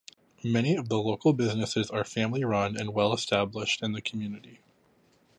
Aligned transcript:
Many 0.43 0.75
of 0.77 0.89
the 0.89 0.97
local 0.97 1.31
businesses 1.31 1.91
are 1.91 2.03
family-run 2.03 2.75
and 2.75 2.91
well-established 2.91 3.83
in 3.83 3.91
the 3.91 4.01
community. 4.01 4.61